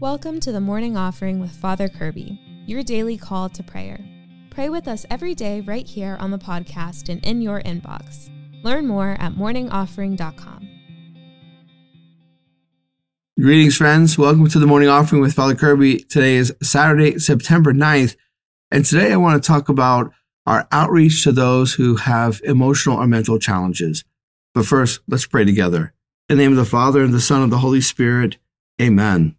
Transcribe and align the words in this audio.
Welcome 0.00 0.40
to 0.40 0.50
the 0.50 0.62
morning 0.62 0.96
offering 0.96 1.40
with 1.40 1.50
Father 1.50 1.86
Kirby, 1.86 2.40
your 2.64 2.82
daily 2.82 3.18
call 3.18 3.50
to 3.50 3.62
prayer. 3.62 4.00
Pray 4.48 4.70
with 4.70 4.88
us 4.88 5.04
every 5.10 5.34
day 5.34 5.60
right 5.60 5.86
here 5.86 6.16
on 6.18 6.30
the 6.30 6.38
podcast 6.38 7.10
and 7.10 7.22
in 7.22 7.42
your 7.42 7.60
inbox. 7.60 8.30
Learn 8.64 8.86
more 8.86 9.18
at 9.20 9.34
morningoffering.com. 9.34 10.68
Greetings, 13.38 13.76
friends. 13.76 14.16
Welcome 14.16 14.48
to 14.48 14.58
the 14.58 14.66
morning 14.66 14.88
offering 14.88 15.20
with 15.20 15.34
Father 15.34 15.54
Kirby. 15.54 15.98
Today 16.04 16.36
is 16.36 16.56
Saturday, 16.62 17.18
September 17.18 17.74
9th. 17.74 18.16
And 18.70 18.86
today 18.86 19.12
I 19.12 19.18
want 19.18 19.42
to 19.42 19.46
talk 19.46 19.68
about 19.68 20.14
our 20.46 20.66
outreach 20.72 21.24
to 21.24 21.32
those 21.32 21.74
who 21.74 21.96
have 21.96 22.40
emotional 22.42 22.96
or 22.96 23.06
mental 23.06 23.38
challenges. 23.38 24.02
But 24.54 24.64
first, 24.64 25.00
let's 25.06 25.26
pray 25.26 25.44
together. 25.44 25.92
In 26.30 26.38
the 26.38 26.44
name 26.44 26.52
of 26.52 26.56
the 26.56 26.64
Father, 26.64 27.02
and 27.02 27.12
the 27.12 27.20
Son, 27.20 27.42
and 27.42 27.52
the 27.52 27.58
Holy 27.58 27.82
Spirit, 27.82 28.38
amen. 28.80 29.36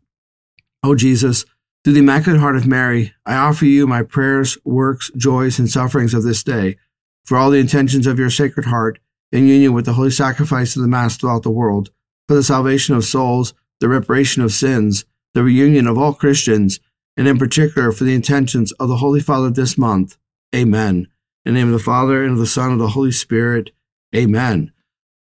O 0.84 0.96
Jesus, 0.96 1.46
through 1.84 1.94
the 1.94 2.00
Immaculate 2.00 2.42
Heart 2.42 2.56
of 2.56 2.68
Mary, 2.68 3.14
I 3.26 3.36
offer 3.36 3.66
you 3.66 3.86
my 3.86 4.02
prayers, 4.02 4.58
works, 4.64 5.12
joys, 5.16 5.60
and 5.60 5.70
sufferings 5.70 6.14
of 6.14 6.24
this 6.24 6.44
day, 6.44 6.78
for 7.24 7.38
all 7.38 7.52
the 7.52 7.60
intentions 7.60 8.08
of 8.08 8.18
your 8.18 8.32
Sacred 8.32 8.66
Heart, 8.66 9.00
in 9.32 9.48
union 9.48 9.74
with 9.74 9.86
the 9.86 9.94
holy 9.94 10.12
sacrifice 10.12 10.76
of 10.76 10.82
the 10.82 10.88
Mass 10.88 11.18
throughout 11.18 11.44
the 11.44 11.52
world, 11.52 11.92
for 12.28 12.36
the 12.36 12.44
salvation 12.44 12.96
of 12.96 13.06
souls, 13.06 13.54
the 13.80 13.90
reparation 13.90 14.42
of 14.42 14.52
sins, 14.52 15.06
the 15.34 15.44
reunion 15.44 15.86
of 15.86 15.98
all 15.98 16.14
Christians, 16.14 16.80
and 17.16 17.28
in 17.28 17.38
particular 17.38 17.92
for 17.92 18.04
the 18.04 18.16
intentions 18.16 18.72
of 18.74 18.90
the 18.90 18.98
Holy 18.98 19.20
Father 19.20 19.52
this 19.52 19.78
month. 19.78 20.18
Amen. 20.56 21.08
In 21.46 21.54
the 21.54 21.60
name 21.60 21.68
of 21.68 21.74
the 21.74 21.84
Father, 21.84 22.24
and 22.24 22.34
of 22.34 22.40
the 22.40 22.48
Son, 22.48 22.72
and 22.72 22.74
of 22.74 22.80
the 22.80 22.90
Holy 22.90 23.12
Spirit. 23.12 23.70
Amen. 24.16 24.72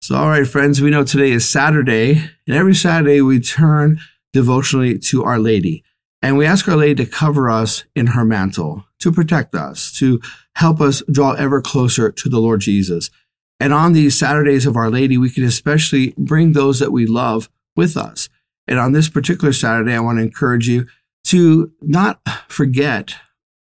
So, 0.01 0.15
all 0.15 0.29
right, 0.29 0.47
friends, 0.47 0.81
we 0.81 0.91
know 0.91 1.05
today 1.05 1.33
is 1.33 1.49
Saturday, 1.49 2.31
and 2.47 2.57
every 2.57 2.75
Saturday 2.75 3.23
we 3.23 3.41
turn 3.41 3.99
devotionally 4.39 4.97
to 4.97 5.25
Our 5.25 5.41
Lady. 5.41 5.83
And 6.23 6.39
we 6.39 6.47
ask 6.47 6.69
Our 6.69 6.77
Lady 6.77 7.05
to 7.05 7.11
cover 7.11 7.51
us 7.51 7.83
in 7.97 8.07
her 8.09 8.25
mantle, 8.25 8.85
to 9.01 9.11
protect 9.11 9.57
us, 9.57 9.91
to 9.95 10.21
help 10.55 10.81
us 10.81 11.03
draw 11.11 11.33
ever 11.33 11.61
closer 11.61 12.13
to 12.13 12.29
the 12.29 12.39
Lord 12.39 12.61
Jesus. 12.61 13.11
And 13.59 13.73
on 13.73 13.95
these 13.95 14.17
Saturdays 14.17 14.65
of 14.65 14.77
Our 14.77 14.91
Lady, 14.91 15.19
we 15.19 15.29
can 15.29 15.43
especially 15.43 16.15
bring 16.17 16.53
those 16.53 16.79
that 16.79 16.93
we 16.93 17.05
love 17.05 17.51
with 17.75 17.97
us. 17.97 18.29
And 18.69 18.79
on 18.79 18.93
this 18.93 19.09
particular 19.09 19.53
Saturday, 19.53 19.93
I 19.93 19.99
want 19.99 20.19
to 20.19 20.23
encourage 20.23 20.69
you 20.69 20.87
to 21.25 21.73
not 21.83 22.21
forget 22.47 23.17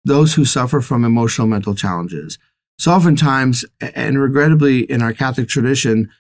those 0.05 0.35
who 0.35 0.45
suffer 0.45 0.83
from 0.83 1.03
emotional 1.03 1.47
mental 1.47 1.75
challenges. 1.75 2.37
So 2.79 2.93
oftentimes, 2.93 3.65
and 3.81 4.21
regrettably 4.21 4.81
in 4.81 5.01
our 5.01 5.15
Catholic 5.15 5.49
tradition, 5.49 6.11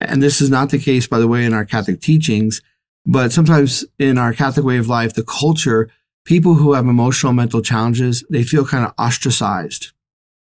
and 0.00 0.22
this 0.22 0.40
is 0.40 0.48
not 0.48 0.70
the 0.70 0.78
case, 0.78 1.06
by 1.06 1.18
the 1.18 1.28
way, 1.28 1.44
in 1.44 1.52
our 1.52 1.66
Catholic 1.66 2.00
teachings, 2.00 2.62
but 3.06 3.32
sometimes 3.32 3.84
in 3.98 4.18
our 4.18 4.32
Catholic 4.32 4.64
way 4.64 4.78
of 4.78 4.88
life, 4.88 5.14
the 5.14 5.24
culture, 5.24 5.90
people 6.24 6.54
who 6.54 6.74
have 6.74 6.86
emotional 6.86 7.32
mental 7.32 7.62
challenges, 7.62 8.24
they 8.30 8.42
feel 8.42 8.64
kind 8.66 8.84
of 8.84 8.92
ostracized. 8.98 9.92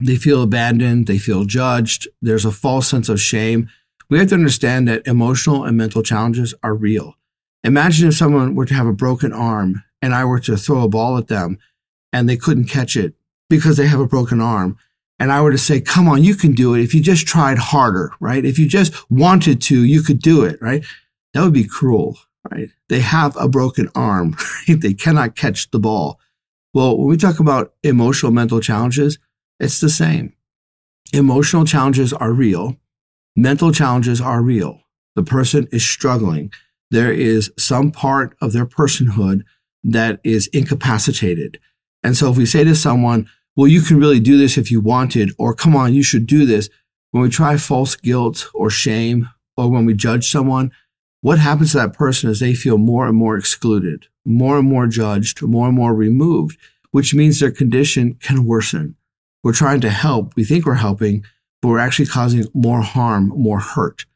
They 0.00 0.16
feel 0.16 0.42
abandoned. 0.42 1.06
They 1.06 1.18
feel 1.18 1.44
judged. 1.44 2.08
There's 2.22 2.44
a 2.44 2.50
false 2.50 2.88
sense 2.88 3.08
of 3.08 3.20
shame. 3.20 3.68
We 4.08 4.18
have 4.18 4.28
to 4.28 4.34
understand 4.34 4.88
that 4.88 5.06
emotional 5.06 5.64
and 5.64 5.76
mental 5.76 6.02
challenges 6.02 6.54
are 6.62 6.74
real. 6.74 7.14
Imagine 7.62 8.08
if 8.08 8.14
someone 8.14 8.54
were 8.54 8.64
to 8.64 8.74
have 8.74 8.86
a 8.86 8.92
broken 8.92 9.32
arm 9.32 9.84
and 10.02 10.14
I 10.14 10.24
were 10.24 10.40
to 10.40 10.56
throw 10.56 10.82
a 10.82 10.88
ball 10.88 11.18
at 11.18 11.28
them 11.28 11.58
and 12.12 12.28
they 12.28 12.36
couldn't 12.36 12.64
catch 12.64 12.96
it 12.96 13.14
because 13.48 13.76
they 13.76 13.86
have 13.86 14.00
a 14.00 14.06
broken 14.06 14.40
arm. 14.40 14.78
And 15.18 15.30
I 15.30 15.42
were 15.42 15.50
to 15.50 15.58
say, 15.58 15.82
come 15.82 16.08
on, 16.08 16.24
you 16.24 16.34
can 16.34 16.52
do 16.52 16.74
it. 16.74 16.82
If 16.82 16.94
you 16.94 17.02
just 17.02 17.26
tried 17.26 17.58
harder, 17.58 18.12
right? 18.20 18.44
If 18.44 18.58
you 18.58 18.66
just 18.66 18.94
wanted 19.10 19.60
to, 19.62 19.84
you 19.84 20.02
could 20.02 20.20
do 20.20 20.44
it, 20.44 20.60
right? 20.62 20.82
That 21.34 21.42
would 21.42 21.52
be 21.52 21.64
cruel 21.64 22.18
right? 22.50 22.68
They 22.88 23.00
have 23.00 23.36
a 23.36 23.48
broken 23.48 23.88
arm. 23.94 24.36
Right? 24.68 24.80
They 24.80 24.94
cannot 24.94 25.36
catch 25.36 25.70
the 25.70 25.78
ball. 25.78 26.20
Well, 26.72 26.96
when 26.96 27.08
we 27.08 27.16
talk 27.16 27.40
about 27.40 27.74
emotional 27.82 28.30
mental 28.30 28.60
challenges, 28.60 29.18
it's 29.58 29.80
the 29.80 29.90
same. 29.90 30.34
Emotional 31.12 31.64
challenges 31.64 32.12
are 32.12 32.32
real. 32.32 32.76
Mental 33.34 33.72
challenges 33.72 34.20
are 34.20 34.42
real. 34.42 34.80
The 35.16 35.24
person 35.24 35.66
is 35.72 35.84
struggling. 35.84 36.52
There 36.90 37.12
is 37.12 37.52
some 37.58 37.90
part 37.90 38.36
of 38.40 38.52
their 38.52 38.66
personhood 38.66 39.42
that 39.82 40.20
is 40.22 40.46
incapacitated. 40.48 41.58
And 42.02 42.16
so 42.16 42.30
if 42.30 42.36
we 42.36 42.46
say 42.46 42.64
to 42.64 42.74
someone, 42.74 43.28
well, 43.56 43.66
you 43.66 43.82
can 43.82 43.98
really 43.98 44.20
do 44.20 44.38
this 44.38 44.56
if 44.56 44.70
you 44.70 44.80
wanted, 44.80 45.32
or 45.38 45.54
come 45.54 45.74
on, 45.74 45.94
you 45.94 46.02
should 46.02 46.26
do 46.26 46.46
this. 46.46 46.68
When 47.10 47.22
we 47.22 47.28
try 47.28 47.56
false 47.56 47.96
guilt 47.96 48.48
or 48.54 48.70
shame, 48.70 49.28
or 49.56 49.68
when 49.68 49.84
we 49.84 49.94
judge 49.94 50.30
someone, 50.30 50.70
what 51.22 51.38
happens 51.38 51.72
to 51.72 51.78
that 51.78 51.92
person 51.92 52.30
is 52.30 52.40
they 52.40 52.54
feel 52.54 52.78
more 52.78 53.06
and 53.06 53.16
more 53.16 53.36
excluded, 53.36 54.06
more 54.24 54.58
and 54.58 54.68
more 54.68 54.86
judged, 54.86 55.42
more 55.42 55.66
and 55.66 55.76
more 55.76 55.94
removed, 55.94 56.58
which 56.92 57.14
means 57.14 57.38
their 57.38 57.50
condition 57.50 58.14
can 58.14 58.44
worsen. 58.44 58.96
We're 59.42 59.52
trying 59.52 59.80
to 59.82 59.90
help. 59.90 60.34
We 60.34 60.44
think 60.44 60.64
we're 60.64 60.74
helping, 60.74 61.24
but 61.60 61.68
we're 61.68 61.78
actually 61.78 62.06
causing 62.06 62.46
more 62.54 62.82
harm, 62.82 63.28
more 63.28 63.60
hurt. 63.60 64.06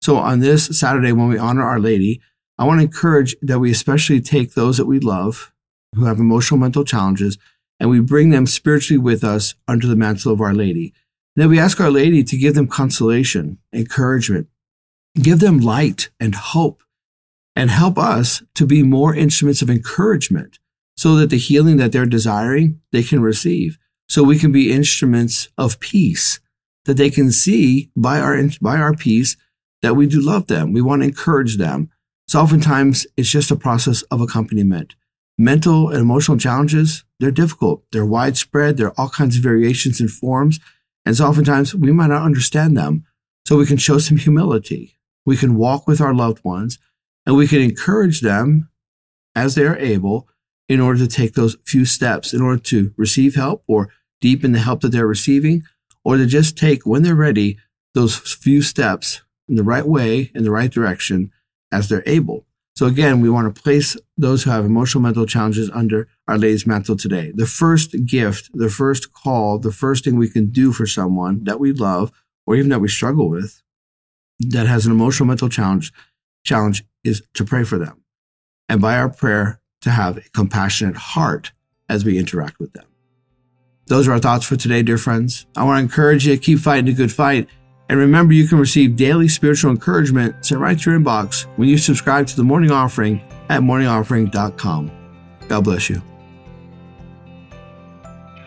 So 0.00 0.16
on 0.16 0.40
this 0.40 0.78
Saturday, 0.78 1.12
when 1.12 1.28
we 1.28 1.38
honor 1.38 1.62
Our 1.62 1.80
Lady, 1.80 2.20
I 2.58 2.64
want 2.64 2.80
to 2.80 2.86
encourage 2.86 3.36
that 3.42 3.58
we 3.58 3.70
especially 3.70 4.20
take 4.20 4.54
those 4.54 4.76
that 4.76 4.86
we 4.86 5.00
love 5.00 5.52
who 5.94 6.04
have 6.04 6.18
emotional 6.18 6.60
mental 6.60 6.84
challenges 6.84 7.38
and 7.80 7.90
we 7.90 8.00
bring 8.00 8.30
them 8.30 8.46
spiritually 8.46 8.98
with 8.98 9.24
us 9.24 9.54
under 9.66 9.86
the 9.86 9.96
mantle 9.96 10.32
of 10.32 10.40
Our 10.40 10.54
Lady. 10.54 10.92
And 11.36 11.42
then 11.42 11.50
we 11.50 11.58
ask 11.58 11.80
Our 11.80 11.90
Lady 11.90 12.22
to 12.24 12.38
give 12.38 12.54
them 12.54 12.68
consolation, 12.68 13.58
encouragement, 13.72 14.48
give 15.20 15.40
them 15.40 15.58
light 15.58 16.10
and 16.18 16.34
hope 16.34 16.82
and 17.56 17.70
help 17.70 17.98
us 17.98 18.42
to 18.54 18.66
be 18.66 18.82
more 18.82 19.14
instruments 19.14 19.62
of 19.62 19.70
encouragement 19.70 20.58
so 20.96 21.16
that 21.16 21.30
the 21.30 21.38
healing 21.38 21.76
that 21.76 21.92
they're 21.92 22.06
desiring, 22.06 22.80
they 22.92 23.02
can 23.02 23.20
receive. 23.20 23.78
So 24.08 24.22
we 24.22 24.38
can 24.38 24.52
be 24.52 24.72
instruments 24.72 25.48
of 25.56 25.80
peace 25.80 26.40
that 26.84 26.96
they 26.96 27.10
can 27.10 27.30
see 27.30 27.90
by 27.96 28.20
our, 28.20 28.38
by 28.60 28.76
our 28.76 28.94
peace 28.94 29.36
that 29.82 29.96
we 29.96 30.06
do 30.06 30.20
love 30.20 30.46
them. 30.46 30.72
We 30.72 30.82
want 30.82 31.02
to 31.02 31.08
encourage 31.08 31.56
them. 31.56 31.90
So 32.26 32.40
oftentimes 32.40 33.06
it's 33.16 33.30
just 33.30 33.50
a 33.50 33.56
process 33.56 34.02
of 34.02 34.20
accompaniment. 34.20 34.94
Mental 35.36 35.88
and 35.88 35.98
emotional 35.98 36.38
challenges, 36.38 37.04
they're 37.18 37.30
difficult. 37.30 37.84
They're 37.90 38.06
widespread. 38.06 38.76
There 38.76 38.88
are 38.88 38.94
all 38.96 39.08
kinds 39.08 39.36
of 39.36 39.42
variations 39.42 40.00
and 40.00 40.10
forms. 40.10 40.60
And 41.04 41.16
so 41.16 41.26
oftentimes 41.26 41.74
we 41.74 41.92
might 41.92 42.08
not 42.08 42.22
understand 42.22 42.76
them. 42.76 43.04
So 43.46 43.56
we 43.56 43.66
can 43.66 43.76
show 43.76 43.98
some 43.98 44.16
humility 44.16 44.94
we 45.24 45.36
can 45.36 45.56
walk 45.56 45.86
with 45.86 46.00
our 46.00 46.14
loved 46.14 46.44
ones 46.44 46.78
and 47.26 47.36
we 47.36 47.48
can 47.48 47.60
encourage 47.60 48.20
them 48.20 48.68
as 49.34 49.54
they 49.54 49.64
are 49.64 49.78
able 49.78 50.28
in 50.68 50.80
order 50.80 50.98
to 50.98 51.08
take 51.08 51.34
those 51.34 51.56
few 51.64 51.84
steps 51.84 52.32
in 52.32 52.40
order 52.40 52.60
to 52.60 52.92
receive 52.96 53.34
help 53.34 53.62
or 53.66 53.90
deepen 54.20 54.52
the 54.52 54.58
help 54.58 54.80
that 54.80 54.90
they're 54.90 55.06
receiving 55.06 55.62
or 56.04 56.16
to 56.16 56.26
just 56.26 56.56
take 56.56 56.86
when 56.86 57.02
they're 57.02 57.14
ready 57.14 57.58
those 57.94 58.16
few 58.16 58.62
steps 58.62 59.22
in 59.48 59.56
the 59.56 59.62
right 59.62 59.86
way 59.86 60.30
in 60.34 60.44
the 60.44 60.50
right 60.50 60.70
direction 60.70 61.30
as 61.70 61.88
they're 61.88 62.02
able. 62.06 62.46
So 62.76 62.86
again 62.86 63.20
we 63.20 63.30
want 63.30 63.54
to 63.54 63.62
place 63.62 63.96
those 64.16 64.42
who 64.42 64.50
have 64.50 64.64
emotional 64.64 65.02
mental 65.02 65.26
challenges 65.26 65.70
under 65.70 66.08
our 66.26 66.38
lady's 66.38 66.66
mantle 66.66 66.96
today. 66.96 67.32
The 67.34 67.46
first 67.46 67.94
gift 68.06 68.50
the 68.54 68.70
first 68.70 69.12
call 69.12 69.58
the 69.58 69.72
first 69.72 70.04
thing 70.04 70.16
we 70.16 70.30
can 70.30 70.50
do 70.50 70.72
for 70.72 70.86
someone 70.86 71.44
that 71.44 71.60
we 71.60 71.72
love 71.72 72.10
or 72.46 72.56
even 72.56 72.70
that 72.70 72.80
we 72.80 72.88
struggle 72.88 73.28
with 73.28 73.62
that 74.40 74.66
has 74.66 74.86
an 74.86 74.92
emotional 74.92 75.26
mental 75.26 75.48
challenge 75.48 75.92
challenge 76.44 76.84
is 77.02 77.22
to 77.34 77.44
pray 77.44 77.64
for 77.64 77.78
them. 77.78 78.02
And 78.68 78.80
by 78.80 78.96
our 78.96 79.08
prayer, 79.08 79.60
to 79.82 79.90
have 79.90 80.16
a 80.16 80.22
compassionate 80.32 80.96
heart 80.96 81.52
as 81.88 82.04
we 82.04 82.18
interact 82.18 82.58
with 82.58 82.72
them. 82.72 82.86
Those 83.86 84.08
are 84.08 84.12
our 84.12 84.18
thoughts 84.18 84.46
for 84.46 84.56
today, 84.56 84.82
dear 84.82 84.96
friends. 84.96 85.46
I 85.56 85.64
want 85.64 85.78
to 85.78 85.82
encourage 85.82 86.26
you 86.26 86.34
to 86.34 86.40
keep 86.40 86.58
fighting 86.58 86.88
a 86.88 86.96
good 86.96 87.12
fight. 87.12 87.48
And 87.90 87.98
remember, 87.98 88.32
you 88.32 88.48
can 88.48 88.58
receive 88.58 88.96
daily 88.96 89.28
spiritual 89.28 89.70
encouragement 89.70 90.46
sent 90.46 90.58
right 90.58 90.78
to 90.78 90.90
your 90.90 90.98
inbox 90.98 91.44
when 91.58 91.68
you 91.68 91.76
subscribe 91.76 92.26
to 92.28 92.36
the 92.36 92.44
morning 92.44 92.70
offering 92.70 93.20
at 93.50 93.60
morningoffering.com. 93.60 94.90
God 95.48 95.64
bless 95.64 95.90
you. 95.90 96.00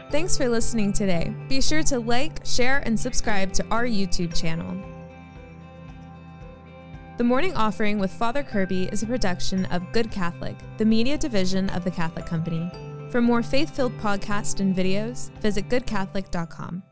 Thanks 0.10 0.38
for 0.38 0.50
listening 0.50 0.92
today. 0.92 1.36
Be 1.48 1.62
sure 1.62 1.84
to 1.84 2.00
like, 2.00 2.44
share, 2.44 2.80
and 2.80 3.00
subscribe 3.00 3.54
to 3.54 3.66
our 3.68 3.86
YouTube 3.86 4.36
channel. 4.36 4.97
The 7.18 7.24
Morning 7.24 7.56
Offering 7.56 7.98
with 7.98 8.14
Father 8.14 8.44
Kirby 8.44 8.90
is 8.92 9.02
a 9.02 9.08
production 9.08 9.66
of 9.66 9.92
Good 9.92 10.12
Catholic, 10.12 10.56
the 10.78 10.86
media 10.86 11.18
division 11.18 11.68
of 11.72 11.84
the 11.84 11.90
Catholic 11.90 12.28
Company. 12.28 12.70
For 13.10 13.24
more 13.24 13.42
faith 13.42 13.76
filled 13.76 13.98
podcasts 13.98 14.60
and 14.60 14.76
videos, 14.76 15.32
visit 15.40 15.68
goodcatholic.com. 15.68 16.84